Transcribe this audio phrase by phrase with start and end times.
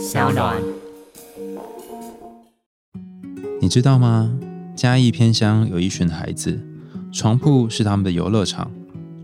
[0.00, 0.56] 小暖。
[3.60, 4.34] 你知道吗？
[4.74, 6.58] 嘉义偏乡有一群孩子，
[7.12, 8.70] 床铺是他们的游乐场，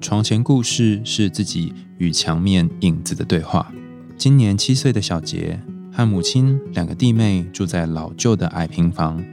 [0.02, 3.72] 床前故事是自己与墙面影子的对话。
[4.18, 5.58] 今年七岁的小杰
[5.90, 9.24] 和母亲两个弟妹住在老旧的矮平房，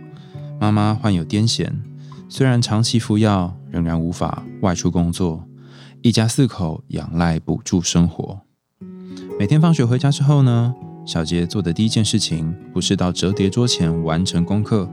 [0.61, 1.69] 妈妈患有癫痫，
[2.29, 5.43] 虽然长期服药，仍然无法外出工作，
[6.01, 8.39] 一家四口仰赖补助生活。
[9.37, 10.73] 每天放学回家之后呢？
[11.05, 14.89] 小杰做的第一件事情，不是到折叠桌前完成功课，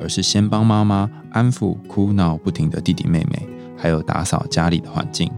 [0.00, 5.30] 而是先帮妈妈安抚哭闹不停的弟弟妹妹，还有打扫家里的环境。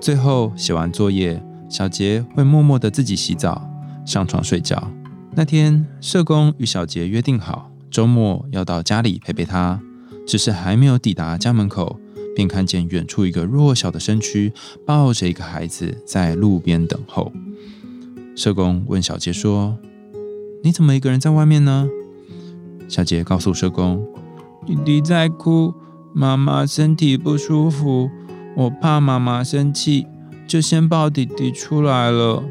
[0.00, 3.70] 最后写完作业，小杰会默默的自己洗澡、
[4.04, 4.90] 上床睡觉。
[5.34, 9.80] 那天，社工与小杰约定好，周末要到家里陪陪他。
[10.26, 11.98] 只是还没有抵达家门口，
[12.34, 14.52] 便看见远处一个弱小的身躯
[14.86, 17.32] 抱着一个孩子在路边等候。
[18.34, 19.76] 社工问小杰说
[20.64, 21.88] ：“你怎么一个人在外面呢？”
[22.88, 24.06] 小杰告诉社工
[24.66, 25.74] ：“弟弟在哭，
[26.14, 28.10] 妈妈身体不舒服，
[28.56, 30.06] 我怕妈妈生气，
[30.46, 32.42] 就先抱弟弟出来了。”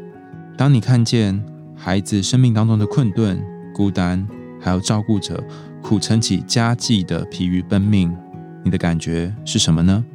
[0.55, 1.43] 当你看见
[1.75, 4.27] 孩子生命当中的困顿、孤单，
[4.59, 5.43] 还有照顾者
[5.81, 8.15] 苦撑起家计的疲于奔命，
[8.63, 10.05] 你的感觉是什么呢？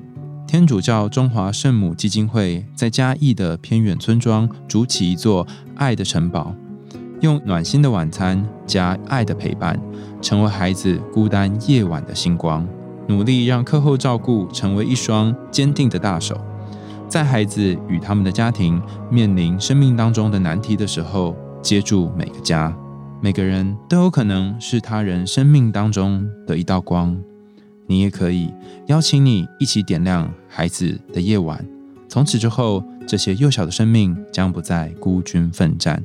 [0.46, 5.44] 天主教中华圣母基金会在嘉义的偏远村庄筑起一座
[5.74, 6.54] 爱的城堡，
[7.20, 9.78] 用暖心的晚餐加爱的陪伴，
[10.22, 12.66] 成为孩子孤单夜晚的星光，
[13.08, 16.40] 努力让课后照顾成为一双坚定的大手，
[17.08, 18.80] 在孩子与他们的家庭
[19.10, 22.74] 面临生命当中的难题的时候，接住每个家。
[23.20, 27.18] 每个人都有可能是他人生命当中的一道光。
[27.86, 28.52] 你也可以
[28.86, 31.64] 邀请你一起点亮孩子的夜晚。
[32.08, 36.02] 从此之后，这些幼小的生命将不再孤军奋战。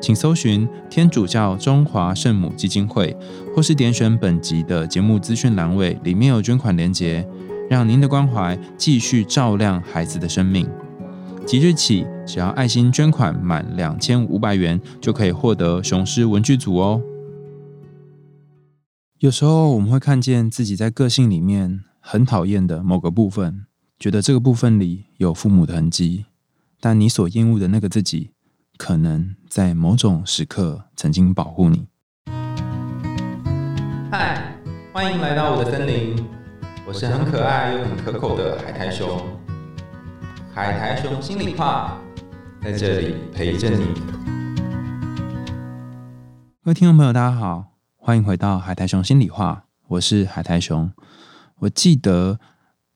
[0.00, 3.16] 请搜寻天主教中华圣母基金会，
[3.54, 7.26] 或是点选本集的节目资讯栏位，里面有捐款连结，
[7.70, 10.68] 让您的关怀继续照亮孩子的生命。
[11.46, 17.00] 即日起，只要爱心捐款满两千五百元，就可以获得雄狮文具组哦。
[19.24, 23.64] 有时候我们会看见自己在个性里面很讨厌的某个部分，
[23.98, 26.26] 觉得这个部分里有父母的痕迹，
[26.78, 28.32] 但你所厌恶的那个自己，
[28.76, 31.86] 可能在某种时刻曾经保护你。
[34.12, 34.58] 嗨，
[34.92, 36.22] 欢迎来到我的森林，
[36.86, 39.18] 我是很可爱又很可口的海苔熊。
[40.52, 41.98] 海苔熊心里话，
[42.62, 43.86] 在这里陪着你。
[46.62, 47.73] 各位听众朋友，大家好。
[48.06, 50.92] 欢迎回到海苔熊心里话，我是海苔熊。
[51.60, 52.38] 我记得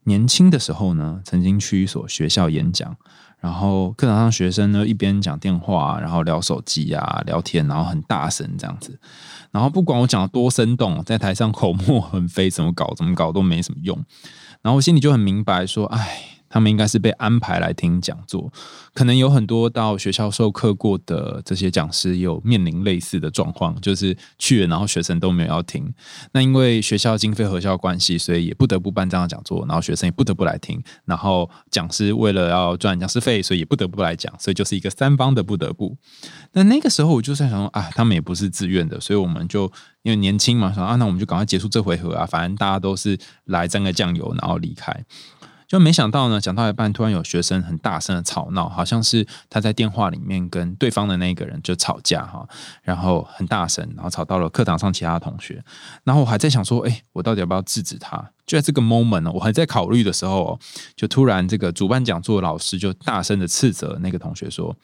[0.05, 2.95] 年轻的时候呢，曾经去一所学校演讲，
[3.41, 9.01] 然后课堂上学生呢一边讲电话，然后聊手机啊，聊天，然后很大声这样子。
[9.51, 13.97] 然后不管我讲的多生动，在台上口沫横飞，怎么搞怎么搞都没什么用。
[14.61, 16.35] 然后我心里就很明白说，哎。
[16.49, 18.53] 他们应该是被安排来听讲座，
[18.95, 25.93] 可能有很多到学校授课过的这些讲师有面临类似的状况，就是去了，然后学生都没有要听。
[26.33, 30.83] 那因为学校经费核销关系，所以也不得不办这样的讲座，然后学生也不得不来听。
[31.05, 35.97] 然后讲师为了要赚讲师费，所以也不得不来讲，所以就是一个三方的不得不。
[36.53, 39.71] 那那个时候我就在想说啊，他们也不是自愿的，所以我们就
[40.03, 45.05] 因为年轻嘛，说啊，那我们就赶快结束这回合啊，反正大家都是来沾个酱油，然后离开。
[45.69, 52.49] 就没想到呢，讲到一半，突然有学生很大声的吵闹，好像是他在电话里面跟对方的那个人就吵架哈，
[52.83, 55.63] 然后很大声，然后吵到了课堂上其他同学。
[56.05, 58.17] 然后我还在想说，哎，我到底要不要制止他？
[58.47, 60.59] 就在这个 moment 呢，我还在考虑的时候，
[60.97, 64.75] 就突然这个主办讲座的老师就大声的斥责那个同学说：“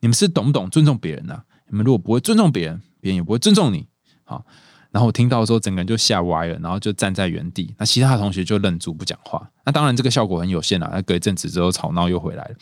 [0.00, 1.42] 你们是懂不懂尊重别人呢？
[1.68, 3.86] 你们如果不会尊重别人，别人也不会尊重你。”
[4.24, 4.46] 好。
[4.90, 7.74] 然后我听到的时候，整个人就吓歪了，然后就站在原地。
[7.78, 9.50] 那其他同学就愣住不讲话。
[9.64, 10.90] 那当然，这个效果很有限啦。
[10.92, 12.54] 那隔一阵子之后，吵闹又回来了。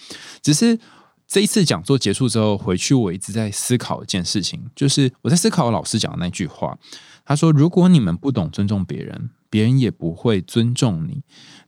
[0.42, 0.78] 只是
[1.26, 6.78] 这一次讲座结束之后，回去我一直在思考一件事情，就是我在思考老师讲的那句话。
[7.24, 11.22] 他说：“如果你们不懂尊重别人，别人也不会尊重你。”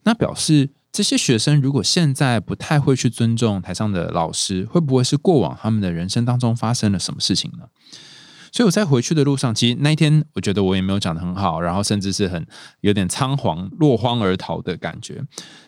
[0.05, 7.67] 那表示这些学生如果现在不太会去尊重台上的老师，会不会是过往他们的人生当中发生了什么事情呢？
[8.53, 12.47] 所以我在回去的路上，其实那一天我觉得我也没有讲的很好，然后甚至是很
[12.81, 15.23] 有点仓皇落荒而逃的感觉。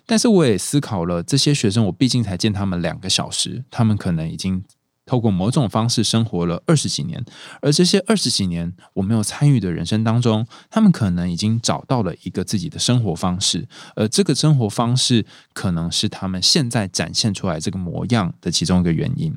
[0.06, 4.64] 但是我也思考了，这些学生我毕竟才见他们两个小时，他们可能已经
[5.04, 7.24] 透过某种方式生活了二十几年，
[7.60, 19.36] 而这些二十几年我没有参与的人生当中，他们可能已经找到了一个自己的生活方式，而这个生活方式可能是他们现在展现出来这个模样的其中一个原因。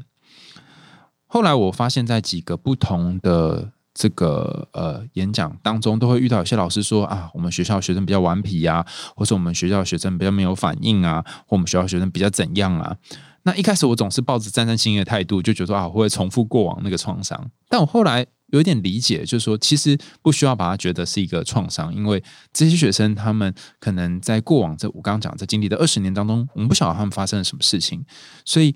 [1.28, 8.86] 后来我发现，在几个不同的这个呃演讲当中，都会遇到有些老师说啊，我们学校学生比较顽皮呀、
[9.16, 12.96] 或者我们学校学生比较没有反应啊，或我们学校学生比较怎样啊。
[13.44, 17.50] 那一开始我总是抱着战战兢兢的态度，就觉得说啊，我会重复过往那个创伤。
[17.70, 28.04] 但我后来有一点理解，就是说，其实不需要把它觉得是一个创伤，因为这些学生他们可能在过往这我刚刚讲这经历的二十年当中，我们不晓得他们发生了什么事情，
[28.44, 28.76] 所以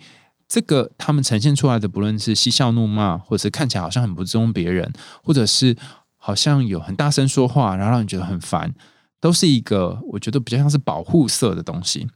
[0.50, 4.92] 这个他们呈现出来的，不论是嬉笑怒骂，或者是看起来好像很不尊重别人，
[5.24, 5.78] 或者是
[6.18, 8.74] 好像有很大声说话，然后让你觉得很烦，
[9.22, 12.08] 都是一个我觉得比较像是保护色的东西。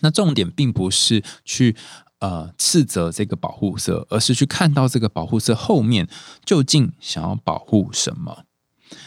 [0.00, 1.76] 那重点并不是去
[2.20, 6.08] 呃斥责这个保护色，而是去看到这个保护色后面
[6.44, 8.44] 究竟想要保护什么。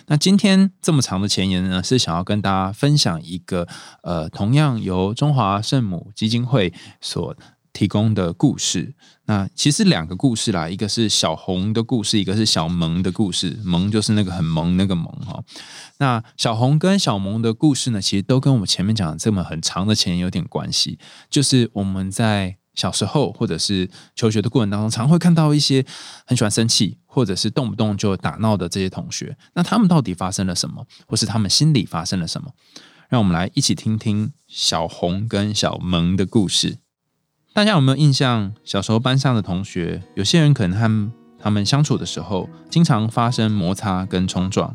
[0.06, 3.68] 那今天这么长的前言呢，是想要跟大家分享一个
[4.04, 7.36] 呃，同样由中华圣母基金会所
[7.74, 8.94] 提供的故事。
[9.26, 13.60] 那其实两个故事啦，一个是小红的故事，一个是小萌的故事。
[13.64, 15.42] 萌就是那个很萌那个萌哈。
[16.00, 21.00] 那小红跟小萌的故事呢，其实都跟我们前面讲的这么很长的前有点关系。
[21.30, 25.86] 就是我们在小时候或者是求学的过程当中，常会看到一些
[26.26, 29.38] 很喜欢生气，或者是动不动就打闹的这些同学。
[29.54, 32.52] 那他们到底发生了什么，或是他们心里发生了什么？
[33.08, 36.78] 让我们来一起听听小红跟小萌的故事。
[37.54, 38.54] 大家有没有印象？
[38.64, 44.74] 小时候班上的同学，有些人可能和他们相处的时候，经常发生摩擦跟冲撞。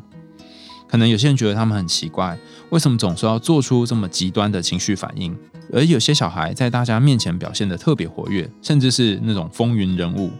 [0.87, 2.37] 可能有些人觉得他们很奇怪，
[2.69, 5.35] 为什么总是要做出这么极端的情绪反应？
[5.73, 10.31] 而有些小孩在大家面前表现得特别活跃，甚至是那种风云人物。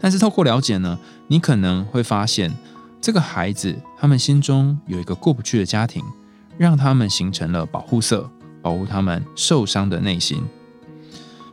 [0.00, 0.98] 但是透过了解呢，
[1.28, 2.52] 你可能会发现，
[3.00, 6.02] 这个孩子他们心中有一个过不去的家庭，
[6.58, 8.28] 让他们形成了保护色，
[8.60, 10.42] 保护他们受伤的内心。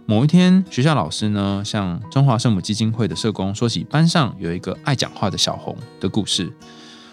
[0.05, 6.51] 某一天，学校老师呢向中华圣母基金会的社工说起班上有一个爱讲话的小红的故事。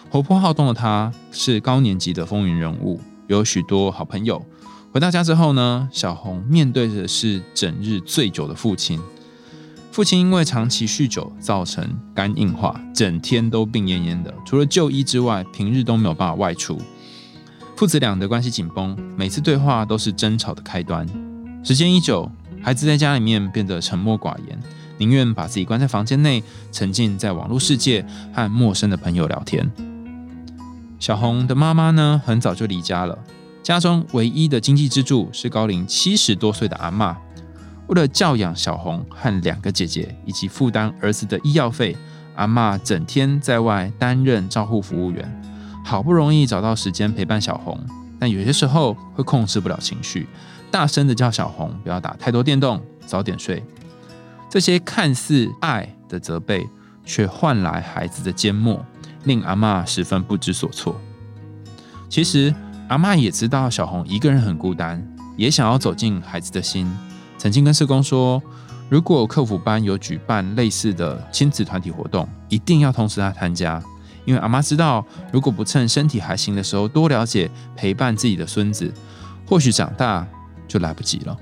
[0.09, 4.45] 活泼好动的她是高年级的风云人物，有许多好朋友。
[4.91, 8.99] 回到家之后呢，小红面对的是整日醉酒的父亲。
[9.89, 14.33] 父亲因为长期酗酒，造成肝硬化，整天都病恹恹的。
[14.45, 16.77] 除了就医之外，平日都没有办法外出。
[17.77, 21.07] 父子俩的关系紧绷，每次对话都是争吵的开端。
[21.63, 22.29] 时间一久，
[22.61, 24.59] 孩子在家里面变得沉默寡言，
[24.99, 29.69] 宁愿把自己关在房间内，沉浸在网络世界和陌生的朋友聊天。
[30.99, 33.17] 小红的妈妈呢，很早就离家了，
[33.63, 37.15] 家中唯一的经济支柱是高龄七十多岁的阿嬷。
[37.87, 41.97] 为了教养小红和两个姐姐，以及负担儿子的医药费，
[42.35, 45.41] 阿嬷整天在外担任照护服务员。
[45.83, 47.77] 好不容易找到时间陪伴小红，
[48.19, 50.27] 但有些时候会控制不了情绪。
[50.71, 53.61] 大声的叫小红不要打太多电动，早点睡。
[54.49, 56.67] 这些看似爱的责备，
[57.05, 58.83] 却换来孩子的缄默，
[59.25, 60.99] 令阿嬷十分不知所措。
[62.09, 62.53] 其实
[62.87, 65.05] 阿嬷也知道小红一个人很孤单，
[65.37, 66.89] 也想要走进孩子的心。
[67.37, 68.41] 曾经跟社工说，
[68.89, 73.81] 如果客服班有举办类似的亲子团体活动，一定要通知他参加，
[74.25, 78.93] 因为阿妈知道，如果不趁身体还行的时候多了解陪伴自己的孙子，
[79.47, 80.27] 或许长大。
[80.71, 81.37] 就来不及了。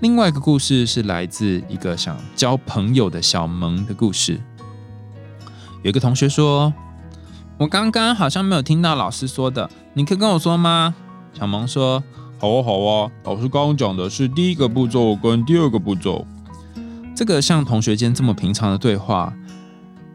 [0.00, 4.40] 另外一个故事是来自一个想交朋友的小萌的故事。
[5.82, 6.74] 有一个同学说
[7.58, 10.96] ：“我刚刚好像没有听到老师说的，你可以跟我说吗？”
[11.38, 12.02] 小萌说
[12.40, 16.26] ：“好啊，好啊，老师刚刚讲的是第一个步骤跟第二个步骤。
[17.14, 19.32] 这个像同学间这么平常的对话，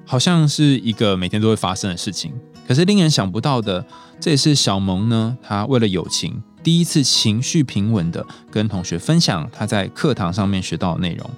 [0.05, 2.33] 好像是一个每天都会发生的事情。
[2.67, 3.85] 可是令人想不到的，
[4.19, 11.29] 这也是小萌呢，他为了友情。”第一次情绪平稳的跟同学分享他在课堂上面学到的内容。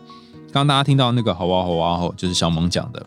[0.53, 3.05] 刚刚大家听到那个“好啊好啊好”，就是小萌讲的。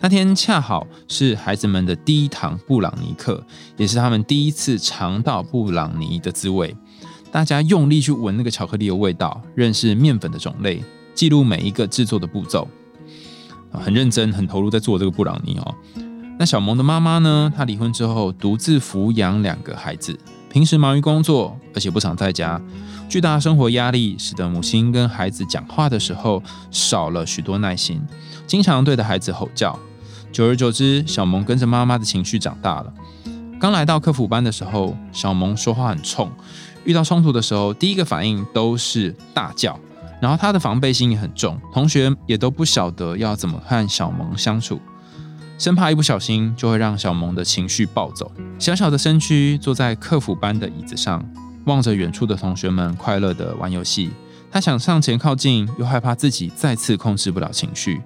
[0.00, 3.42] 那天恰好是孩子们的第一堂布朗尼课，
[3.78, 6.76] 也是他们第一次尝到布朗尼的滋味。
[7.32, 12.68] 大家用力去闻那个巧克力的味道，认识面粉的种类，记录每一个制作的步骤，
[13.72, 15.74] 很认真、很投入在做这个布朗尼哦。
[16.38, 17.50] 那小萌的妈妈呢？
[17.56, 20.18] 她离婚之后独自抚养两个孩子。
[20.50, 22.60] 平时忙于工作，而且不常在家，
[23.08, 26.42] 巨大的生活压力使得母亲跟孩子讲话的时候
[26.72, 28.02] 少了许多耐心，
[28.48, 29.78] 经常对着孩子吼叫。
[30.32, 32.92] 久而久之，小萌跟着妈妈的情绪长大了。
[33.60, 36.30] 刚来到客服班的时候，小萌说话很冲，
[36.84, 39.78] 遇到冲突的时候，第一个反应都是大叫，
[40.20, 44.80] 然后他的防备心也很重，同学也都不晓得要怎么和小萌相处。
[45.60, 48.32] 生怕一不小心就会让小萌的情绪暴走。
[48.58, 51.22] 小小的身躯坐在客服班的椅子上，
[51.66, 54.10] 望着远处的同学们快乐的玩游戏。
[54.50, 58.00] 他想上前靠近，又害怕自己再次控制不了情绪。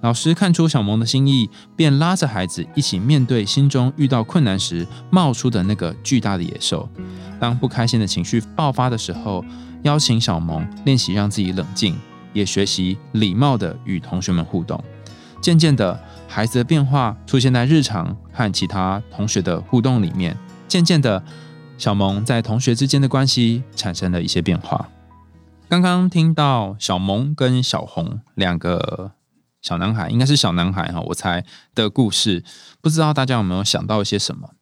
[0.00, 6.88] 老师看出小萌的心意，便拉着孩子一起面对心中遇到困难时冒出的那个巨大的野兽。
[7.38, 9.44] 当不开心的情绪爆发的时候，
[9.84, 11.96] 邀请小萌练习让自己冷静，
[12.32, 14.82] 也学习礼貌的与同学们互动。
[15.40, 20.36] 渐渐的，孩子的变化出现在日常和其他同学的互动里面。
[20.68, 21.22] 渐渐的，
[21.78, 24.88] 小萌在同学之间的关系产生了一些变化。
[25.68, 29.12] 刚刚听到小萌跟小红两个。
[29.62, 31.44] 小男孩应该是小男孩哈，我猜
[31.74, 32.42] 的故事，
[32.80, 34.52] 不知道大家有没有想到一些什么？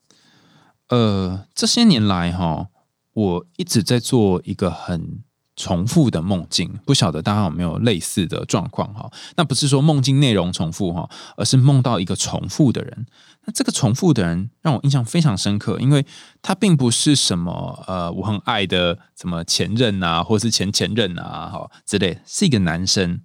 [0.88, 2.66] 呃，这些年来哈，
[3.12, 5.22] 我一直在做一个很
[5.58, 9.10] 重复的梦境，不晓得大家有没有类似的状况哈？
[9.36, 13.06] 那不是说梦境内容重复哈，而是梦到一个重复的人。
[13.44, 16.06] 那这个重复的人让我印象非常深刻，因为
[16.40, 23.20] 他并不是什么呃我很爱的什么前任啊，或是前前任啊哈之类，是一个男生。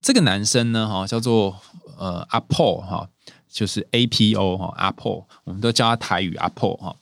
[0.00, 1.60] 这个男生呢，哈，叫做
[1.98, 3.08] 呃阿破哈，
[3.50, 6.96] 就是 A P O 哈，阿破，我们都叫他台语阿破哈。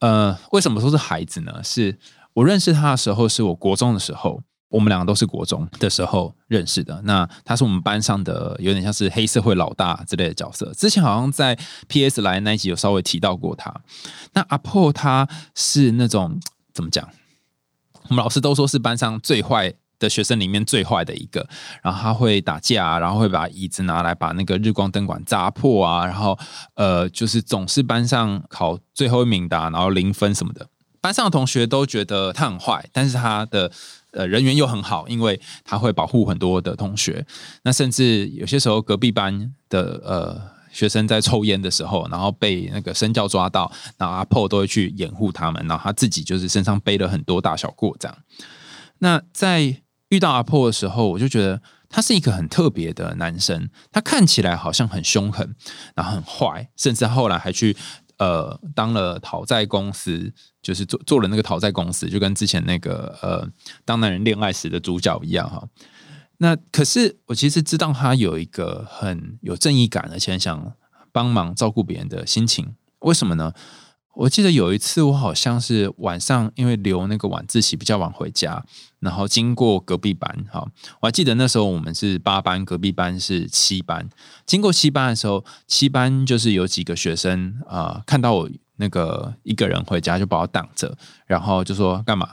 [0.00, 1.62] 呃，为什么说是孩子呢？
[1.64, 1.98] 是
[2.36, 7.00] 我认识他的时候，是我国中的时候，我们两个都是国中的时候认识的。
[7.04, 10.70] 那他是我们班上的有点像是黑社会老大之类的角色。
[10.74, 13.74] 之前好像在 P S 来那一集有稍微提到过他。
[14.34, 16.38] 那阿破他是那种
[16.74, 17.08] 怎么讲？
[18.08, 19.74] 我们老师都说是班上最坏。
[19.98, 21.48] 的学生里面最坏的一个，
[21.82, 26.38] 然后他会打架，然后会把椅子拿来把那个日光灯管砸破啊，然后
[26.74, 30.68] 呃，就是总是班上考最后一名的，然后零分什么的。
[31.06, 33.70] 班上的同学都觉得他很坏，但是他的
[34.10, 37.24] 呃人缘又很好，因为他会保护很多的同学。
[37.62, 48.18] 那甚至有些时候隔壁班的呃学生在抽烟的时候，然后被那个身教抓到，然后阿破都会去掩护他们，然后他自己就是身上背了很多大小过这样。
[48.98, 49.76] 那在
[50.08, 53.70] 遇到阿破的时候，我就觉得他是一个很特别的男生。
[53.92, 55.54] 他看起来好像很凶狠，
[55.94, 57.76] 然后很坏，甚至后来还去
[58.18, 60.32] 呃当了讨债公司，
[60.62, 63.48] 就是做做了那个讨债公司，就跟之前那个呃
[63.84, 65.66] 当男人恋爱时的主角一样哈。
[66.38, 70.72] 那可是我其实知道他有一个很有正义感，而且想
[71.10, 72.74] 帮忙照顾别人的心情。
[73.00, 73.52] 为什么呢？
[74.16, 78.64] 我记得有一次，我好像是晚上，因为留那个晚自习比较晚回家，
[78.98, 80.66] 然后经过隔壁班，哈，
[81.00, 84.08] 我还记得那时候我们是八班，隔壁班是七班。
[84.46, 90.96] 经过七班的时候，七班就是有几个学生啊，看到我那个一个人回家，就把我挡着，
[91.26, 92.26] 然后就说干嘛？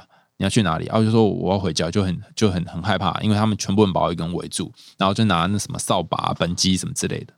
[0.43, 0.85] 你要去哪里？
[0.87, 7.33] 然后就说我要回家，就很就很很害怕，因为他们全部人把我一个人围住，然后就拿那什么扫把、本机什么之类的，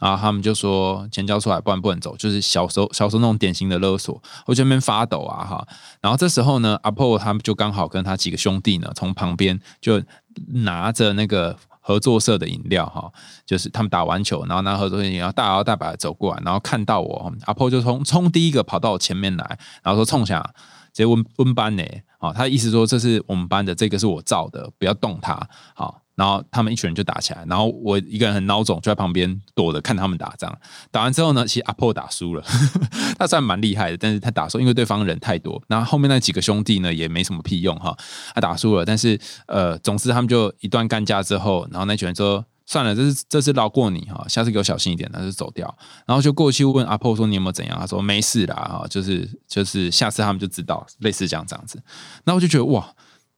[0.00, 2.16] 然后他们就说钱交出来，不然不能走。
[2.16, 5.68] 就是小时候小时候那种典型的勒索，我就那边发抖啊哈。
[6.00, 10.02] 然后这时候呢，阿婆他们就刚好跟他几个兄弟呢，从旁边就
[10.46, 13.12] 拿着那个合作社的饮料哈，
[13.44, 20.54] 就是他们打完球，然后拿合作社饮料大摇大摆的走过来，然后看到我，阿婆就从冲第一个跑到我前面来，然后说冲下，
[20.96, 21.84] 直接问问班呢。
[22.18, 25.38] 好，他意思说这是我们班的，这个是我造的，不要动他。
[25.74, 30.58] 好，然后他们一群人就打起来，然后我一个人很孬种，就在旁边躲着看他们打仗。
[30.90, 32.42] 打完之后呢，其实阿破打输了，
[33.18, 35.62] 他算蛮厉害的，但是他打输，因为对方人太多。
[35.68, 37.94] 然后后面那几个兄弟呢，也没什么屁用哈，
[38.34, 42.42] 他打输了，但是呃，总之他们就一段干架之后，然后那群人说。
[42.66, 45.72] 算了，这是这次饶过你哈，下次给我小心一点，他就走掉。
[46.04, 51.80] 然后就过去问阿婆说：“你有没有怎样？”他说：“没事啦，哈，就是就是下次他们就知道，类似这样这样子。”
[52.26, 52.92] 那我就觉得哇，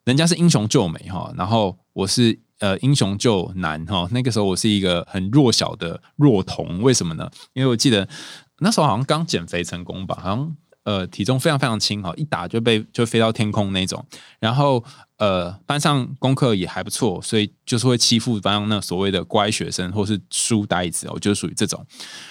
[0.05, 4.09] 人家是英雄救美哈，然后我是呃英雄救难哈。
[4.13, 7.31] 那个时候我是一个很弱小的弱童，为什么呢？
[7.53, 8.09] 因为我记得
[8.61, 10.57] 那时候好像刚减肥成功吧，好像
[10.89, 14.05] 呃体重非常非常轻哈，一打就被就飞到天空那种，
[14.39, 14.83] 然后。
[15.19, 21.85] 呃，班上功课也还不错，所以就是会欺负班上那所谓的乖学生或是书呆子，我就属于这种。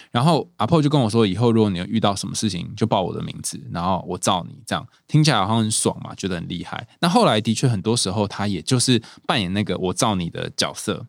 [0.09, 6.87] 然后阿破就跟我说，以后如果你遇到什么事情，就报我的名字，然后我罩你，这样听起来好像很爽嘛，觉得很厉害。
[7.01, 11.05] 那后来的确很多时候，他也就是扮演那个我罩你的角色。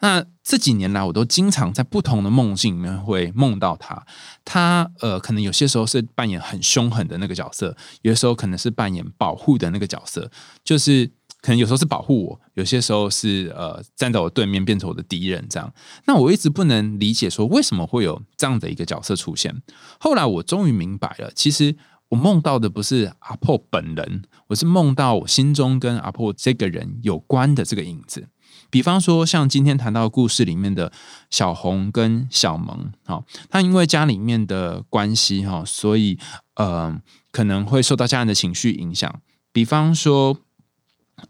[0.00, 4.06] 那这几年来，我都经常在不同的梦境里面会梦到他。
[4.44, 10.30] 他呃，可能有些时候是扮演很凶狠的那个角色，有的时候可能是扮演保护的那个角色。
[10.64, 11.06] 就是
[11.40, 15.72] 可能有时候是保护我，有些时候是呃站在我对面变成我的敌人这样。
[16.06, 19.62] 那我一直不能理解说为什么会有这样的一个角色出现。
[19.98, 21.76] 后来我终于明白了，其实
[22.08, 28.28] 我梦到的不是阿破本人，我是梦到我心中跟阿破这个人有关的这个影子。
[28.70, 30.92] 比方说，像今天谈到故事里面的
[31.28, 36.18] 小红跟小萌，哈，他因为家里面的关系，哈，所以
[36.54, 37.00] 呃，
[37.32, 39.20] 可能会受到家人的情绪影响。
[39.52, 40.38] 比方说，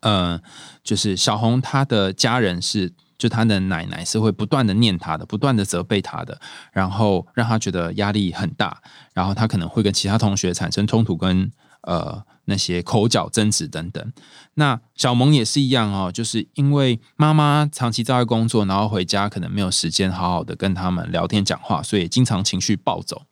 [0.00, 0.40] 呃，
[0.84, 6.40] 就是小红她的家人是就他的奶奶是会不断的念他的，不断的责备他的，
[6.72, 14.12] 然后让他觉得压力很大，然后他可能会跟其他同学产生冲突，跟呃那些口角争执等等。
[14.54, 23.26] 那小萌也是一样哦，就是因为妈妈长期在外工作，然后回家可能没有时间好好的跟他们聊天讲话，所以经常情绪暴走。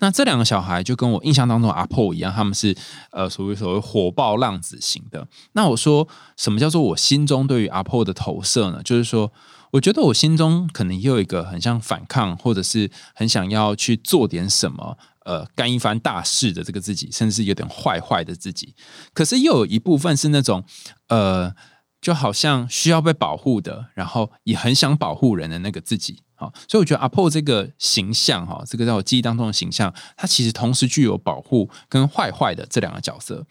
[0.00, 2.76] 那这两个小孩就跟我印象当中阿破一样，他们是
[3.12, 5.28] 呃所谓所谓火爆浪子型的。
[5.52, 8.82] 那我说什么叫做我心中对于阿破的投射呢？
[8.82, 9.32] 就是说，
[9.72, 18.74] 我觉得我心中可能也有一个很像反抗，或者是很想要去做点什么，呃，干一番大事的这个自己，甚至是有点坏坏的自己。
[19.12, 20.64] 可是又有一部分是那种
[21.08, 21.54] 呃，
[22.00, 26.22] 就好像需要被保护的，然后也很想保护人的那个自己。
[26.40, 33.44] 好，所以我觉得阿破这个形象，哈，这个在我记忆当中的形象，它其实同时具有保护跟坏坏的这两个角色。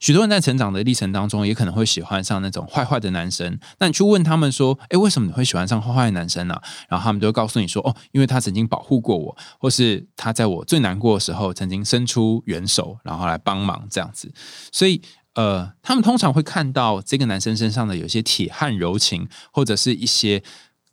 [0.00, 3.58] 许多人在成长的历程当中，也可能会喜欢上那种坏坏的男生。
[3.78, 6.58] 那你去问他们说：“诶，为什么你会喜欢上坏坏的男生呢？”
[6.88, 14.32] 然后他们就会告诉你说：“哦，因为他曾经保护过我，或是他在我最难过的时候曾经伸出援手，然后来帮忙这样子。”
[14.72, 15.02] 所以，
[15.34, 20.42] 呃，他们通常会看到这个男生身上的有些铁汉柔情，或者是一些。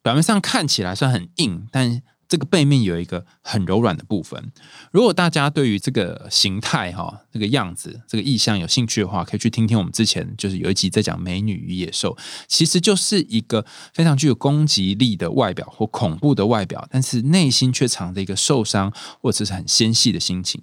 [0.01, 4.51] 表面上看起来算很硬，但这个背面有一个很柔软的部分。
[4.91, 12.15] 如果大家对于这个形态、哈这个样子、这个意象有兴趣的话，可以去听听我们之前就是有一集在讲《美女与野兽》，
[12.47, 20.61] 其实就是一个非常具有攻击力的外表或恐怖的外表，但是内心却藏着一个受伤或者是很纤细的心情。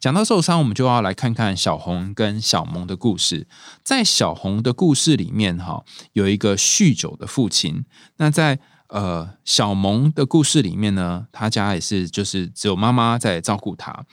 [0.00, 3.46] 讲到受伤，我们就要来看看小红跟小萌的故事。
[3.82, 7.84] 在小红的故事里面，哈，有一个酗酒的父亲。
[8.18, 14.04] 那在呃小萌的故事里面呢，他家也是就是只有妈妈在照顾他。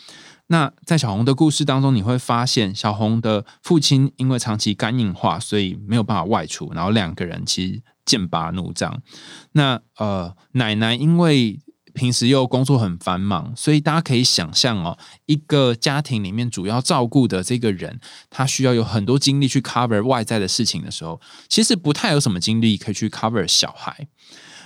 [0.47, 9.01] 那在小红的故事当中，你会发现小红的父亲因为长期肝硬化，所以没有办法外出，然后两个人其实剑拔弩张。
[9.53, 11.59] 那呃奶奶因为
[11.95, 24.07] 平时又工作很繁忙，所以大家可以想象哦，一个家庭里面主要照顾的这个人，他需要有很多精力去 cover 外在的事情的时候，其实不太有什么精力可以去 cover 小孩。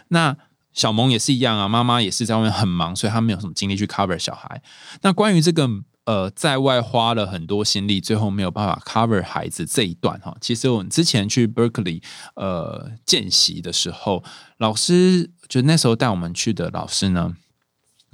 [0.09, 0.35] 那
[0.73, 4.61] 小萌也是一样啊，妈妈也是在外面很忙，所以她没有什么精力去 cover 小孩。
[5.03, 5.69] 那关于这个。
[6.05, 10.35] 呃，在外花了很多心力，最后没有办法 cover 孩子这一段哈。
[10.41, 12.01] 其实我们之前去 Berkeley
[12.35, 14.23] 呃见习的时候，
[14.57, 17.35] 老师就那时候带我们去的老师呢，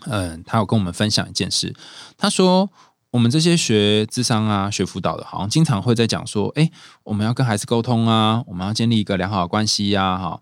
[0.06, 1.76] 嗯，他有跟我们分享一件事。
[2.18, 2.72] 他说，
[3.12, 6.72] 我们这些学智商啊、学辅导的，好像经常会在讲说，哎，
[7.04, 10.42] 我们要跟孩子沟通啊，我们要建立一个良好的关系呀，哈。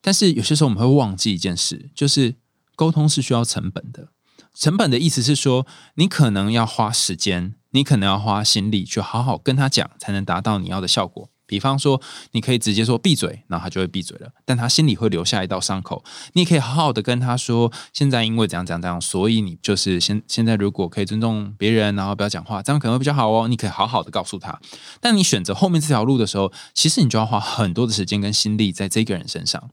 [0.00, 2.34] 但是有些时候我们会忘记一件事，就是
[2.74, 4.08] 沟通是需要成本的。
[4.52, 11.30] 成本的意思是说，你可能要花时间，你可能要花心力去好好跟他讲，才能达到你要的效果。
[11.52, 16.02] 比方说，你可以直接说闭嘴，然后他就会闭嘴了，但他心里会留下一道伤口。
[16.32, 23.48] 你也可以好好的跟他说，现在因为怎样怎样怎样，所以你就是现现在如果可以尊重别人，然后不要讲话，这样可能会比较好哦。
[23.48, 24.58] 你可以好好的告诉他，
[24.98, 29.68] 但你选择后面这条路的时候，其实你就要花很多的时间跟心力在这个人身上。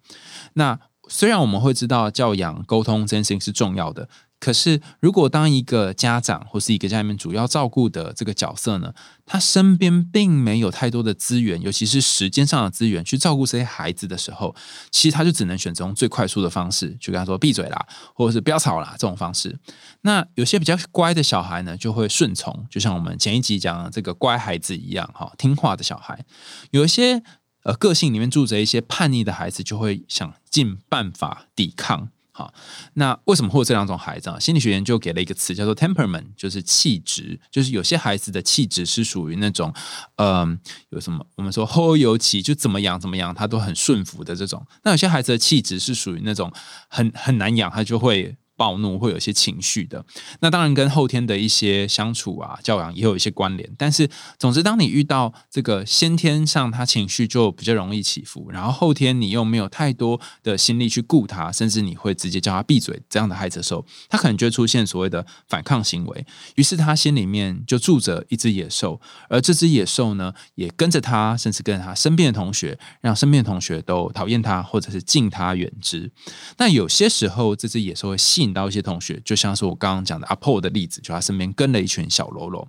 [0.55, 4.09] 那虽然我们会知道教养沟通这件事情是重要的。
[4.39, 8.93] 可是，如果当一个家长或是一个家里面主要照顾的这个角色呢，
[9.25, 14.55] 他身边并没有太多的资源，尤其是时间上的资源去照顾这些孩子的时候，
[14.91, 19.59] 其实他就只能选择用最快速的方式去跟他说闭嘴啦，或者是不要吵啦这种方式。
[20.03, 26.23] 那有些比较乖的小孩呢，就会顺从，就像我们前一集讲的这个乖孩子一样，哈，听话的小孩。
[26.71, 27.21] 有一些
[27.63, 32.09] 呃个性里面住着一些叛逆的孩子，就会想尽办法抵抗。
[32.39, 32.53] 啊，
[32.93, 34.39] 那为什么会有这两种孩子啊？
[34.39, 39.73] 心理学研究给了一个词叫做 temperament，就是气质，就是有些孩子的气质是属于那种，
[40.15, 40.57] 嗯，
[40.89, 44.65] 有什么我们说后尤其就怎么养怎么养，他都很顺服的这种。
[44.83, 46.51] 那有些孩子的气质是属于那种
[46.87, 48.37] 很很难养，他就会。
[48.59, 50.03] 暴怒会有一些情绪的，
[50.41, 53.69] 那当然跟后天的一些相处啊、教养也有一些关联。
[53.77, 66.25] 但是，总之，当你遇到这个先天上他情绪就比较容易起伏，然后后天你又没有太多的心力去顾他，甚至你会直接叫他闭嘴这样的孩子的时候，他可能就会出现所谓的反抗行为。
[66.55, 76.11] 于是他心里面就住着一只野兽，而这只野兽呢，也跟着他，甚至跟他身边的同学，让身边的同学都讨厌他，或者是敬他远之。
[76.57, 78.48] 那有些时候，这只野兽会信。
[78.53, 82.67] 到一些同学，就像是我刚刚讲的阿破的例子，就他身边跟了一群小喽啰。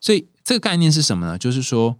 [0.00, 1.38] 所以这个概念是什么呢？
[1.38, 1.98] 就是说，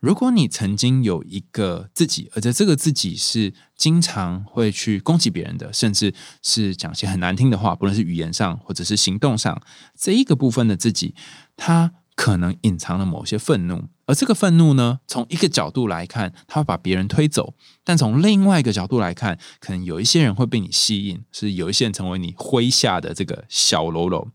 [0.00, 9.60] 如果你曾经有一个自己，而且这个自己是经常会去攻击别人的，甚至是讲些很难听的话，不论是语言上或者是行动上，
[9.96, 11.14] 这一个部分的自己，
[11.56, 13.88] 他可能隐藏了某些愤怒。
[14.12, 24.28] 而这个愤怒呢，从一个角度来看，他会把别人推走；但从另外一个角度来看，可能有一些人会被你吸引，是有一些人成为你麾下的这个小喽啰。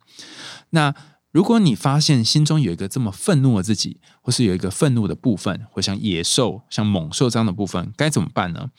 [0.71, 0.95] 那
[1.31, 8.71] 如果你发现心中有一个这么愤怒的自己，或是有一个愤怒的部分，或像野兽、像猛兽这样的部分，该怎么办呢？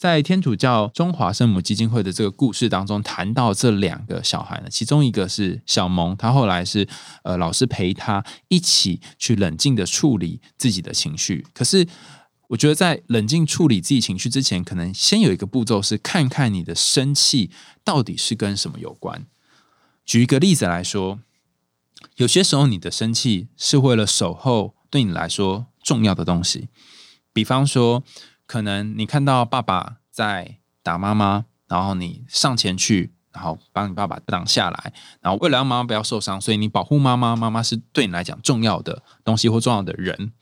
[0.00, 6.88] 在天主教中华圣母基金会的这个故事当中，谈到这两个小孩呢，其中一个是小萌，他后来是
[7.22, 11.46] 呃老师陪他一起去冷静的处理自己的情绪。
[11.52, 11.86] 可是
[12.48, 17.50] 我觉得在冷静处理自己情绪之前，可能先有一个步骤是看看你的生气
[17.84, 19.26] 到底是跟什么有关。
[20.06, 21.20] 举一个例子来说，
[22.16, 26.70] 有些时候你的生气是为了守候对你来说重要的东西，
[27.34, 28.02] 比方说。
[28.50, 37.36] 可能你看到爸爸在打妈妈，然后你上前去，然后帮你爸爸挡下来，然后为了让妈妈不要受伤，所以你保护妈妈。
[37.36, 40.32] 妈妈是对你来讲重要的东西或重要的人，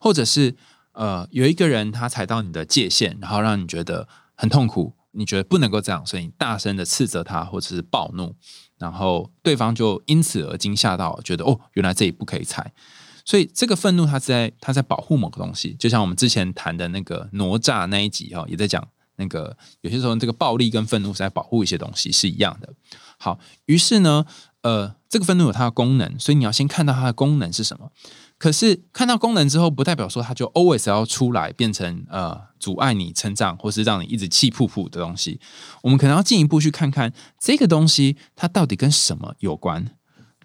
[0.00, 0.54] 或者是
[0.92, 8.36] 呃有一个人他踩到你的界限，然后让你觉得很痛苦，你觉得不能够这样，所以你大声的斥责他或者是暴怒，
[8.78, 12.72] 然后对方就因此而惊吓到，觉得哦原来这里不可以踩。
[13.28, 18.82] 所以这个愤怒，它在它在保护某个东西，就像我们之前谈的那个哪吒那一集哈，也在讲
[19.16, 22.72] 那个有些时候这个暴力跟愤怒是在保护一些东西是一样的。
[23.18, 24.24] 好，于是呢，
[24.62, 27.90] 呃，这个愤怒有它的功能，所以你要先看到它的功能是什么。
[28.38, 35.38] 可是看到功能之后，不代表说它就 always 要出来变成呃阻碍你成长或是让你一直气噗噗的东西。
[35.82, 39.97] 我们可能要进一步去看看这个东西它到底跟什么有关。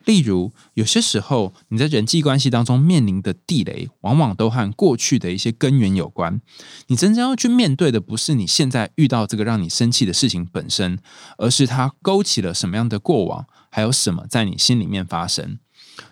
[0.05, 6.41] 例如，有些时候你在人际关系当中面临的地雷，往往都和过去的一些根源有关。
[6.87, 10.99] 你真正要去面对的，不是你现在遇到这个让你生气的事情本身，
[11.37, 15.59] 而是它勾起了什么样的过往，还有什么在你心里面发生。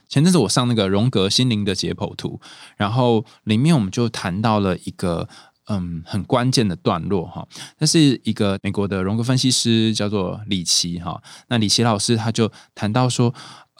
[0.08, 2.40] 前阵子我上那个荣格心灵的解剖图，
[2.78, 5.28] 然后里面我们就谈到了一个
[5.68, 7.48] 嗯很关键的段落哈，
[7.80, 13.34] 那是一个美国的荣格分析师叫做李奇哈，那李奇老师他就谈到说。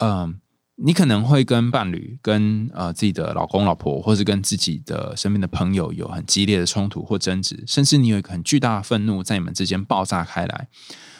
[0.04, 0.40] 嗯，
[0.74, 10.66] 你可能会跟伴侣、跟呃自己的老公、老婆，或是跟自己的身边的朋友有很激烈的冲突或争执，甚至你有一个很巨大的愤怒在你们之间爆炸开来。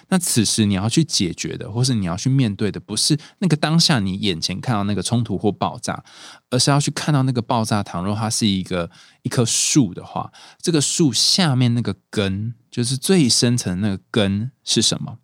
[0.08, 6.02] 那此时你要去解决的，或是你要去面对的，不是那个当下你眼前看到那个冲突或爆炸，
[6.50, 7.84] 而是要去看到那个爆炸。
[7.84, 8.90] 倘若它是一个
[9.22, 15.18] 一棵树的话，这个树下面那个根，就是最深层那个根是什么？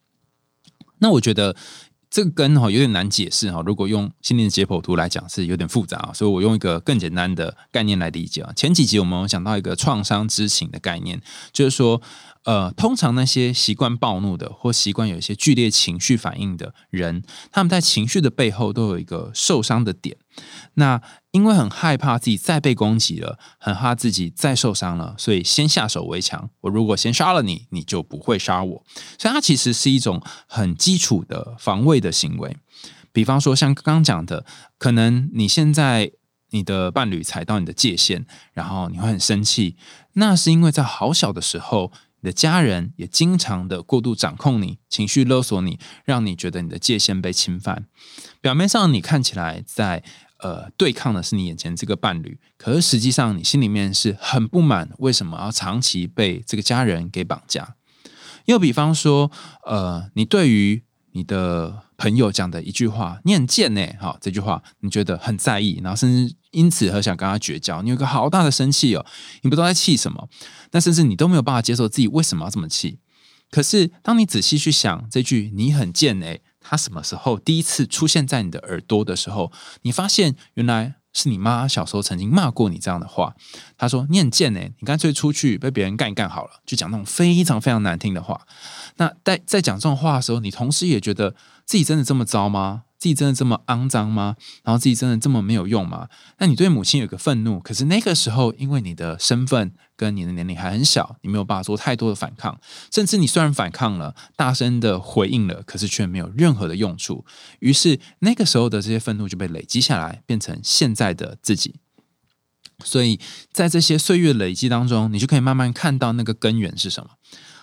[1.01, 1.57] 那我觉得。
[2.11, 8.53] 这个根哈有点难解释哈，如果用心灵解剖图来讲是有点复杂，所以我用一个更简单的概念来理解啊。
[8.55, 11.21] 前几集我们有讲到一个创伤知情的概念，
[11.53, 12.01] 就是说。
[12.45, 20.17] 呃，通常那些习惯暴怒的，或习惯有一些剧烈情绪反应的人，他们在情绪的背后都有一个受伤的点。
[20.75, 26.51] 那因为很害怕自己再被攻击了，很怕自己再受伤了，所以先下手为强。
[26.61, 28.85] 我如果先杀了你，你就不会杀我。
[29.19, 32.57] 所以它其实是一种很基础的防卫的行为。
[33.13, 34.45] 比方说，像刚刚讲的，
[34.79, 36.13] 可能你现在
[36.51, 39.77] 你的伴侣踩到你的界限，然后你会很生气，
[40.15, 41.93] 那是因为在好小的时候。
[42.21, 47.87] 你的家人也经常的过度掌控你，情绪勒索你，让你觉得你的界限被侵犯。
[48.41, 50.03] 表面上你看起来在
[50.39, 57.77] 呃对抗的是你眼前这个伴侣，可是实际上你心里面是很不满，为什么要长期被这个家人给绑架？
[58.47, 59.31] 又比方说，
[59.67, 69.05] 呃，你对于你的朋友讲的一句话，你很贱呢，好，这句话你觉得很在意，然后甚至因此很想跟他绝交，你有个好大的生气哦，
[69.43, 70.29] 你不知道在气什么，
[70.71, 73.01] 那甚至你都没有办法接受自己为什么要这么气。
[73.51, 79.51] 可是当你仔细去想这句“你很贱哎”，他什么时候第一次出现在你的耳朵的时候，
[79.81, 83.35] 你发现原来是你妈小时候曾经骂过你这样的话。
[83.79, 88.47] 他说：“你很贱诶，你干脆出去被别人干一干好了。”就讲那种非常非常难听的话。
[88.97, 92.83] 那在在讲这种话的时候，你同时也觉得自己真的这么糟吗？
[92.99, 94.37] 自己真的这么肮脏吗？
[94.65, 96.09] 然后自己真的这么没有用吗？
[96.39, 102.61] 那你对母亲有个愤怒，可是那个时候，因为你的身份跟你的年龄还很小，你没有办法做太多的反抗，
[102.93, 107.25] 甚至你虽然反抗了，大声的回应了，可是却没有任何的用处。
[107.61, 111.77] 于是那个时候的这些愤怒就被累积下来，变成现在的自己。
[112.85, 113.19] 所以
[113.53, 117.11] 在这些岁月累积当中，你就可以慢慢看到那个根源是什么。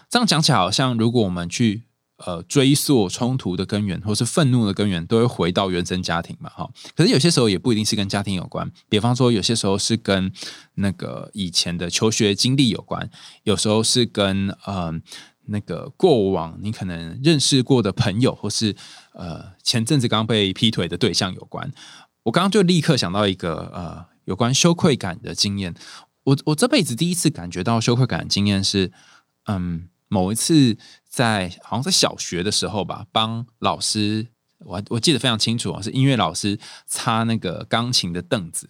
[0.10, 1.85] 这样讲起来，好像如果我们去
[2.18, 6.70] 呃追溯冲突的根源，或是愤怒的根源，都会回到原生家庭嘛，哈。
[6.96, 10.32] 可是有些时候也不一定是跟家庭有关，比方说有些时候是跟
[10.76, 13.10] 那个以前的求学经历有关，
[13.44, 14.94] 有时候是跟呃
[15.46, 18.76] 那个过往你可能认识过的朋友，或是
[19.14, 21.72] 呃前阵子刚被劈腿的对象有关。
[22.24, 24.16] 我刚刚就立刻想到一个呃。
[24.26, 25.76] 有关羞愧感的经验。
[26.24, 28.92] 我我这辈子第一次感觉到羞愧感的经验是，
[29.46, 34.28] 嗯，某一次在好像在小学的时候吧，帮老师，
[34.60, 38.70] 我我记得非常清楚啊，是音乐老师擦那个钢琴的凳子。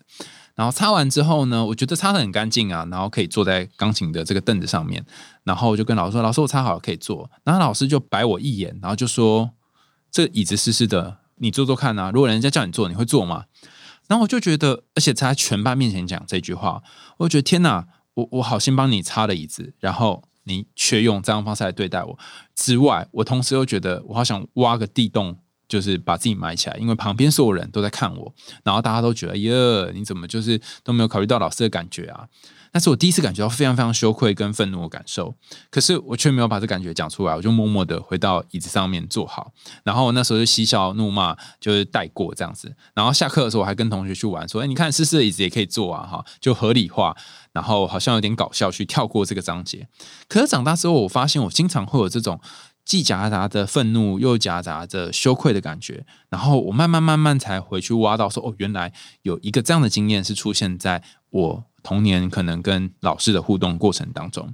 [0.56, 5.06] 然后擦完之后呢，我觉得擦的很干净啊，然后可以坐在钢琴的这个凳子上面，
[5.44, 9.52] 然后我就跟老师说：“老师，我擦好了，可以坐。”然后老师就白我一眼，然后就说
[10.10, 12.10] ：“这椅子湿湿的，你坐坐看啊。
[12.14, 13.44] 如果人家叫你坐，你会坐吗？”
[14.08, 16.82] 然后我就觉得，而且在全班面前讲这句话，
[17.18, 22.18] 我觉得天哪，我我好心帮你擦了椅子，然后你却用这样方式来对待我。
[22.56, 25.38] 之外，我同时又觉得，我好想挖个地洞。
[25.68, 28.32] 就是把自己埋起来，因为旁边所有人都在看我，
[28.64, 29.52] 然后大家都觉得耶，
[29.96, 32.28] 你怎么就是都没有考虑到老师的感觉啊？
[32.76, 35.34] 那是我第一次感觉到非常非常羞愧跟愤怒的感受，
[35.72, 39.54] 可是我却没有把这感觉讲出来，我就默默的回到椅子上面坐好，
[39.86, 42.76] 然后那时候就嬉笑怒骂，就是带过这样子。
[42.94, 47.16] 然后下课的时候，我还跟同学去玩，说：“哎，你看思思的椅子也可以坐啊！”哈，就合理化，
[47.54, 49.88] 然后好像有点搞笑，去跳过这个章节。
[50.28, 52.42] 可是长大之后，我发现我经常会有这种。
[52.84, 56.06] 既夹杂着愤怒，又夹杂着羞愧的感觉。
[56.30, 64.54] 然后我慢慢慢慢才回去挖到说，哦，原来有一个这样的经验是出现在我童年可能跟老师的互动过程当中。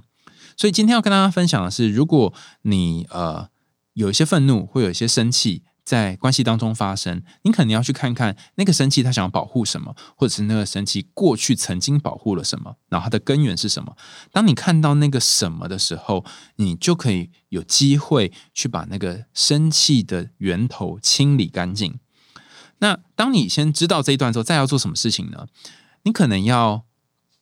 [0.56, 3.48] 所以今天要跟大家分享的是，如果你呃
[3.94, 5.64] 有一些愤怒，会有一些生气。
[5.84, 13.96] 在关系当中发生，你可能要去看看那个生气，他想要保护什么，或者是那个生气过去曾经保护了什么，然后它的根源是什么。
[14.30, 21.98] 当你看到那个什么的时候，你就可以有机会去把那个生气的源头清理干净。
[22.78, 25.48] 那当你先知道这一段之后，再要做什么事情呢？
[26.04, 26.84] 你可能要。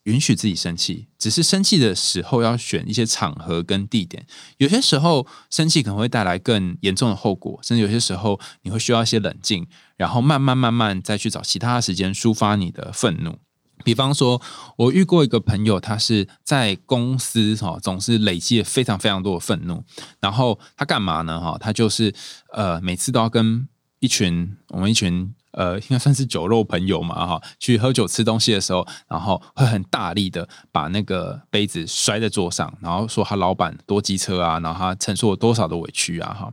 [0.04, 4.26] 允许自己生气，只是生气的时候要选一些场合跟地点。
[4.58, 13.38] 有些时候生气可能会带来更严重的后果，甚至有些时候你会需要一些冷静，然后慢慢慢慢再去找其他的时间抒发你的愤怒。
[13.82, 14.42] 比方说，
[14.76, 19.82] 我遇过一个朋友，他是在公司哈，总是累积了非常非常多的愤怒，
[20.20, 21.40] 然后他干嘛呢？
[21.40, 22.14] 哈，他就是
[22.52, 23.66] 呃，每次都要跟
[24.00, 25.32] 一群我们一群。
[25.52, 36.52] 呃，应该算是酒肉朋友嘛，哈，去喝酒吃东西的时候，然后会很大力的把那个杯子摔在桌上，然后说他老板多机车啊，然后他承受了多少的委屈啊，哈，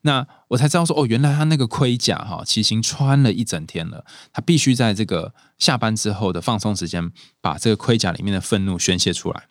[0.00, 9.44] 那我才知道说，哦，原来他那个盔甲哈，骑行穿了一整天了，他必须在这个下班之后的放松时间，把这个盔甲里面的愤怒宣泄出来。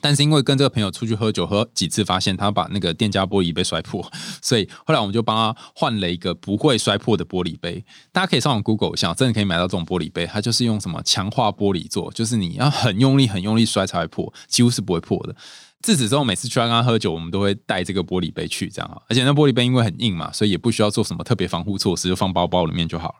[0.00, 4.04] 但是因为跟这个朋友出去喝酒喝几次，发现他把那个店家玻璃杯摔破，
[4.40, 7.84] 所以后来我们就帮他换了一个不会摔破的玻璃杯。
[8.12, 15.34] 大家可以上网 Google 一下，真的可以买到这种玻璃杯，它就是用什么强化玻璃做，就是你要很用力、很用力摔才会破，几乎是不会破的。
[15.80, 19.00] 自此之后，每次去跟他喝酒，我们都会带这个玻璃杯去，这样啊。
[19.08, 23.14] 而且那玻璃杯因为很硬嘛，所以也不需要做什么特别防护措施，就放包包里面就好了。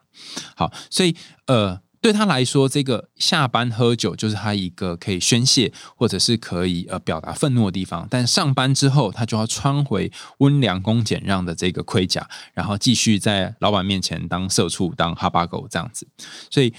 [0.55, 1.81] 好，所以呃。
[2.01, 8.07] 对他来说，这个下班喝酒就是他一个可以宣泄或者是可以呃表达愤怒的地方。
[8.09, 16.07] 但上班之后，他就要穿回温良恭俭让的这个盔甲，然后继续在老板面前当社畜、当哈巴狗这样子。
[16.51, 16.73] 所以，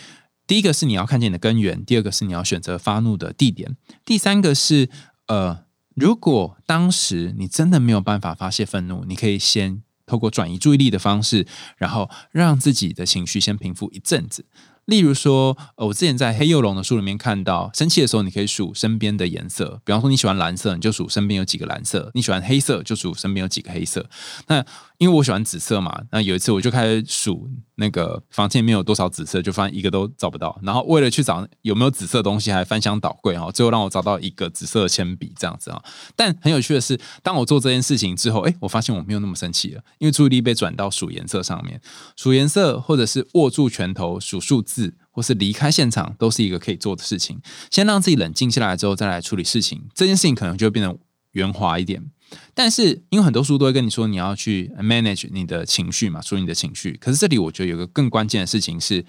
[0.48, 4.90] 第一个是你要看见你的根源，第二个是你要选择发怒的地点，第三个是
[5.28, 11.46] 呃，如果当时你真的没有办法发泄愤怒，你可以先透过转移注意力的方式，
[11.78, 14.46] 然后让自己的情绪先平复一阵子。
[14.90, 24.10] 例如说，呃，我之前在黑幼龙的书里面看到，生气的时候你可以数身边的颜色，比方说你喜欢蓝色，你就数身边有几个蓝色；你喜欢黑色，就数身边有几个黑色。
[24.48, 24.66] 那
[25.00, 30.60] 因为我喜欢紫色嘛，那有一次我就开始数那个房间里面有多少紫色，就发现一个都找不到。
[30.62, 35.82] 然后为了去找有没有紫色东西，还翻箱倒柜哈，最后让我找到一个紫色的铅笔这样子啊。
[36.18, 41.80] 但很有趣的是，当我做这件事情之后，哎，我发现我没有那么生气了，因为注意力被转到数颜色上面，
[42.18, 47.40] 数颜色或者是握住拳头数数字，或是离开现场，都是一个可以做的事情。
[47.72, 50.94] 先让自己冷静下来之后，再来处理事情，这件事情可能就会变得
[51.32, 52.12] 圆滑一点。
[52.54, 56.98] 但是，因为很多书都会跟你说，你要去 manage 你的情绪嘛，处理你的情绪。
[57.00, 59.06] 可是这里我觉得有个更关键的事情是，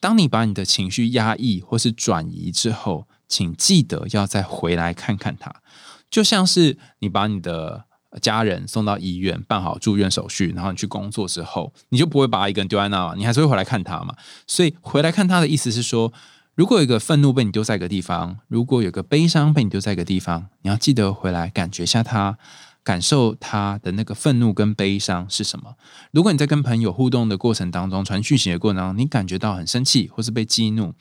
[0.00, 5.54] 当你把你的情绪压抑或是转移之后，请记得要再回来看看它。
[6.10, 7.84] 就像是你把你的
[8.20, 14.14] 家人送到医院，办好住院手续，然后你去工作之后，你就不会把一个人丢在那，你还是会回来看他嘛。
[14.46, 16.12] 所以回来看他的意思是说。
[16.54, 22.38] 如果有一个愤怒被你丢在一个地方，如果有个悲伤被你丢在一个地方，你要记得回来感觉一下它，
[22.84, 25.74] 感受它的那个愤怒跟悲伤是什么。
[26.12, 30.94] 如果你在跟朋友互动的过程当中，传讯息的过程当中，你感觉到很生气或是被激怒，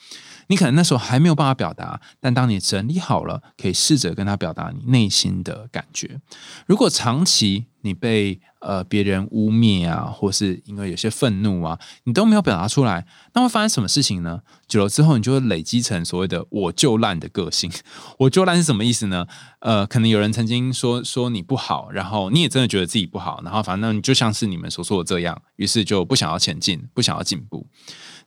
[0.54, 6.22] 你可能那时候还没有办法表达，但当你整理好了，可以试着跟他表达你内心的感觉。
[6.68, 14.42] 如果长期你被呃别人污蔑啊，或是因为有些愤怒啊，你都没有表达出来，那会发生什么事情呢？
[14.68, 17.72] 久了之后，你就会累积成所谓的“我就烂”的个性。
[18.20, 19.26] 我就烂是什么意思呢？
[19.62, 27.66] 呃，可能有人曾经说说你不好，然后你也真的觉得自己不好，然后反正就像是你们所说的这样，于是就不想要前进，不想要进步。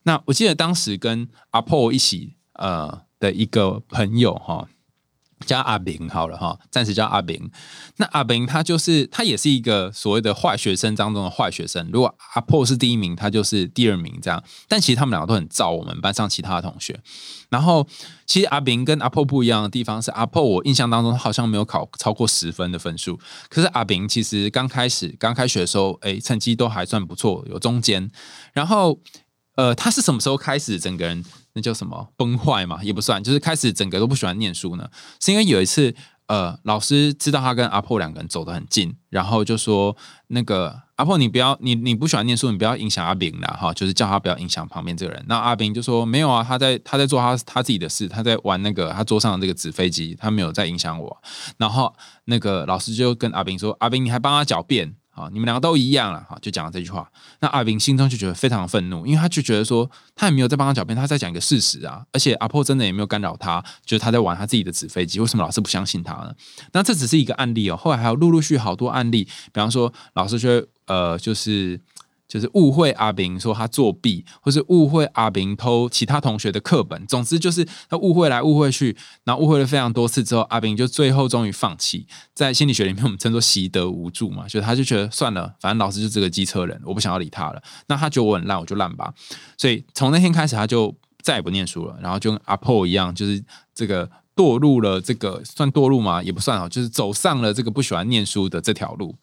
[0.06, 4.66] 那我记得当时跟阿破一起呃的一个朋友哈。
[5.44, 7.50] 叫阿炳好了哈，暂时叫阿炳。
[7.98, 11.90] 那阿炳他就是他也是一个所谓的坏学生当中的坏学生。
[11.92, 14.42] 如果阿破是第一名，他就是第二名这样。
[14.66, 16.98] 但其实他们两个都很照我们班上其他的同学。
[17.50, 17.86] 然后
[18.24, 23.20] 其实阿炳跟阿破不一样的地方是，阿破我印象当中好像没有考超过十分的分数。
[23.50, 28.10] 可是阿炳其实刚开始刚开学的时候，哎，成绩都还算不错，有中间。
[28.54, 28.98] 然后
[29.56, 31.24] 呃，他是什么时候开始整个人？
[31.54, 32.84] 那叫什么崩坏嘛？
[32.84, 34.88] 也不算，就是开始整个都不喜欢念书呢。
[35.18, 35.94] 是因为有一次，
[36.26, 39.96] 呃，老师知道他跟阿破两个人走得很近，然后就说
[40.28, 45.24] ：“那个阿破，你不要，你你不喜欢念书，你不要影响阿炳了哈。”就是叫他不要影响旁边这个人。
[45.26, 51.22] 那阿炳就说：“没有啊，他在他在做他他自己的事，他在玩那个他桌上的这个纸飞机，他没有在影响我。”
[51.56, 51.94] 然后
[52.26, 57.10] 那个老师就跟阿炳说：“阿炳，你还帮他狡辩。”啊，你们两个都一样了，哈，就讲了这句话。
[57.40, 62.04] 那阿炳心中就觉得非常愤怒，因为他就觉得说，他也没有在帮他狡辩，他在讲一个事实啊。
[62.12, 66.32] 而且阿破真的也没有干扰他，就是他在玩他自己的纸飞机，为什么老师不相信他呢？
[66.72, 71.80] 那这只是一个案例哦，后来还有陆陆续好多案例，比方说老师就呃，就是。
[72.36, 77.06] 就是误会阿炳说他作弊，或是误会阿炳偷其他同学的课本。
[77.06, 78.94] 总之就是他误会来误会去，
[79.24, 82.06] 然后误会了非常多次之后，阿炳就最后终于放弃。
[82.34, 87.62] 在心理学里面，我们称作习得无助嘛，就他就觉得算了，反正老师就是个机车人，我不想要理他了。
[87.86, 89.14] 那他觉得我很烂，我就烂吧。
[89.56, 93.42] 所以从那天开始，他就再也不念书了，然后就跟阿破一样，就是
[93.74, 96.22] 这个堕入了这个算堕入吗？
[96.22, 99.14] 也不算啊，就是走上了这个不喜欢念书的这条路。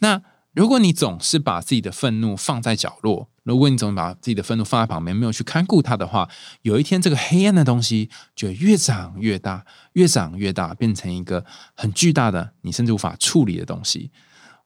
[0.00, 0.22] 那。
[0.52, 6.28] 如果你总是把自己的愤怒放在角落，如果你总把自己的愤怒放在旁边，没有去看顾它的话，
[6.60, 14.10] 有一天这个黑暗的东西就越长越大，越长越大，变成一个很巨大的，你甚至无法处理的东西。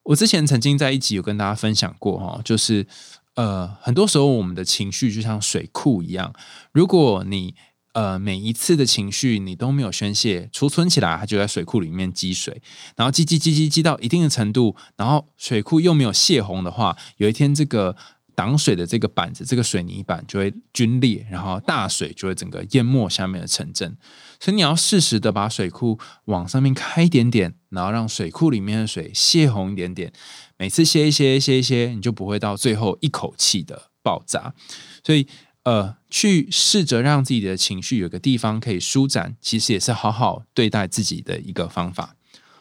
[0.03, 2.87] 我之前曾经在一集有跟大家分享过哈，就是
[3.35, 6.35] 呃，很多时候我们的情绪就像水库一样，
[6.73, 7.55] 如果你
[7.97, 12.61] 呃，每一次的情绪你都没有宣泄、储存起来，它就在水库里面积水，
[12.95, 17.97] 然后积积积积积到一定的程度，然后水库又没有泄洪的话，有一天这个
[18.35, 23.97] 挡水的这个板子、这个水泥板就会龟裂，然后大水就会整个淹没下面的城镇。
[24.39, 30.13] 所以你要适时的把水库往上面开一点点，然后让水库里面的水泄洪一点点，
[30.59, 34.53] 每次泄一些、泄一些，你就不会到最后一口气的爆炸。
[35.03, 35.27] 所以。
[35.67, 42.15] 呃，去试着让自己的情绪有个地方可以舒展，其实也是好好对待自己的一个方法。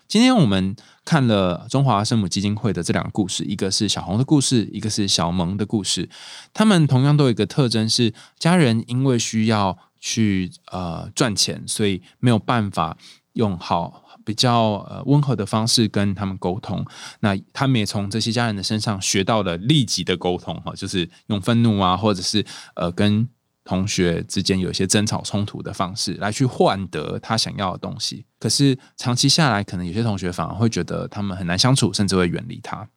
[0.07, 6.09] 今天我们看了中华圣母基金会的这两个故事，一个是小红的故事，一个是小萌的故事。
[6.51, 12.97] 他们同样都有一个特征，是家人因为需要去呃赚钱，所以没有办法
[13.33, 14.04] 用好。
[14.25, 16.85] 比较呃温和的方式跟他们沟通，
[17.21, 23.29] 那他们也从这些家人的身上学到了立即的沟通哈，就是用愤怒啊，或者是呃跟
[23.63, 28.25] 同学之间有一些争吵冲突的方式来去换得他想要的东西。
[28.39, 32.87] 可是长期下来，可能有些同学反而会觉得他们很难相处，甚至会远离他。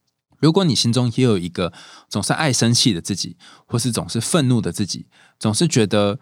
[0.41, 1.73] 如果你心中也有一个
[2.09, 3.37] 总是爱生气的自己，
[3.67, 5.07] 或是总是愤怒的自己，
[5.39, 6.19] 总是觉得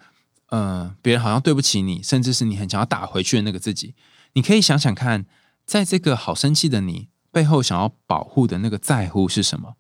[0.50, 3.94] 呃别人好像对不起你，甚至是你很想要打回去的那个自己。
[4.36, 5.24] 你可以想想看，
[5.64, 9.76] 在这个好生气的你背后，想要保护的那个在乎是什么？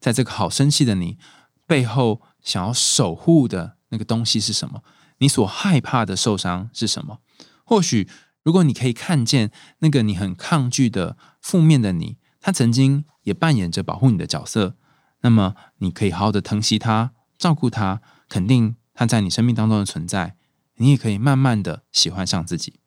[0.00, 1.18] 在这个好生气的你
[1.66, 4.82] 背后，想要守护的那个东西是什么？
[5.18, 7.18] 你所害怕的受伤是什么？
[7.64, 8.08] 或许，
[8.42, 14.78] 如果你可以看见那个你很抗拒的负面的你，他曾经也扮演着保护你的角色，
[15.20, 20.36] 那么你可以好好的疼惜他，照顾他，肯定他在你生命当中的存在。
[20.76, 22.80] 你也可以慢慢的喜欢上自己。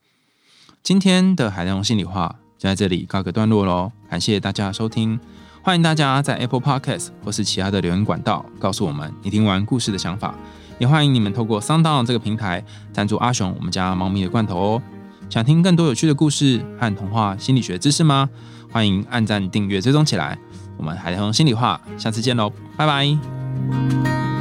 [0.84, 5.20] 今天的海龙心里话就在这里告个段落喽，感谢大家收听，
[5.62, 10.34] 欢迎大家在 Apple Podcast 或是其他的留言管道告诉我们你听完故事的想法，
[10.80, 14.82] 也欢迎你们透过 SoundOn 这个平台赞助阿雄我们家猫咪的罐头哦。
[15.30, 18.28] 想听更多有趣的故事和童话心理学知识吗？
[18.72, 20.38] 欢迎按赞、订阅、追踪起来。
[20.78, 24.41] 我们海龙心里话，下次见喽，拜拜。